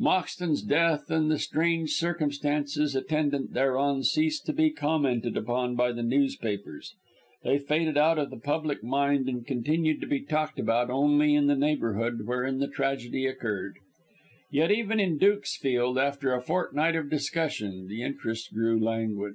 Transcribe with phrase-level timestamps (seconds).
[0.00, 6.02] Moxton's death and the strange circumstances attendant thereon ceased to be commented upon by the
[6.02, 6.94] newspapers;
[7.44, 11.46] they faded out of the public mind, and continued to be talked about only in
[11.46, 13.74] the neighbourhood wherein the tragedy occurred.
[14.50, 19.34] Yet even in Dukesfield, after a fortnight of discussion, the interest grew languid.